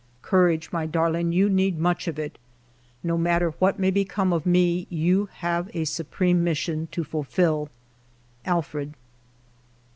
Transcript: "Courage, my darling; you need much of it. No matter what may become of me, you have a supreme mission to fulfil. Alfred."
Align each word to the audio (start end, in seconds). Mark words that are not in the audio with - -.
"Courage, 0.23 0.71
my 0.71 0.87
darling; 0.87 1.31
you 1.31 1.47
need 1.47 1.77
much 1.77 2.07
of 2.07 2.17
it. 2.17 2.39
No 3.03 3.19
matter 3.19 3.51
what 3.59 3.77
may 3.77 3.91
become 3.91 4.33
of 4.33 4.47
me, 4.47 4.87
you 4.89 5.29
have 5.33 5.69
a 5.75 5.85
supreme 5.85 6.43
mission 6.43 6.87
to 6.91 7.03
fulfil. 7.03 7.69
Alfred." 8.43 8.95